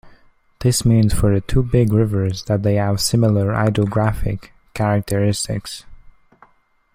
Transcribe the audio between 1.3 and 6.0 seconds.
the two big rivers that they have very similar hydrographic characteristics.